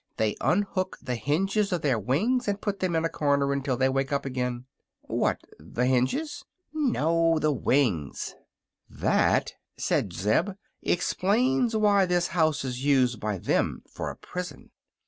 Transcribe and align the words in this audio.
they 0.17 0.35
unhook 0.41 0.97
the 0.99 1.13
hinges 1.13 1.71
of 1.71 1.83
their 1.83 1.99
wings 1.99 2.47
and 2.47 2.59
put 2.59 2.79
them 2.79 2.95
in 2.95 3.05
a 3.05 3.07
corner 3.07 3.53
until 3.53 3.77
they 3.77 3.87
wake 3.87 4.11
up 4.11 4.25
again." 4.25 4.65
"What, 5.01 5.41
the 5.59 5.85
hinges?" 5.85 6.43
"No; 6.73 7.37
the 7.37 7.51
wings." 7.51 8.33
"That," 8.89 9.53
said 9.77 10.11
Zeb, 10.11 10.49
"explains 10.81 11.75
why 11.75 12.07
this 12.07 12.29
house 12.29 12.65
is 12.65 12.83
used 12.83 13.19
by 13.19 13.37
them 13.37 13.83
for 13.87 14.09
a 14.09 14.15
prison. 14.15 14.71